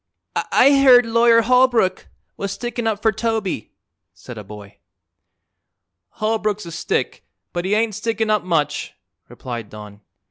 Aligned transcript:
"I 0.51 0.79
heard 0.81 1.05
Lawyer 1.05 1.43
Holbrook 1.43 2.07
was 2.35 2.51
stickin' 2.53 2.87
up 2.87 3.03
for 3.03 3.11
Toby," 3.11 3.71
said 4.15 4.35
a 4.35 4.43
boy. 4.43 4.79
"Holbrook's 6.13 6.65
a 6.65 6.71
stick, 6.71 7.23
but 7.53 7.65
he 7.65 7.75
ain't 7.75 7.93
stickin' 7.93 8.31
up 8.31 8.43
much," 8.43 8.95
replied 9.29 9.69
Don. 9.69 10.01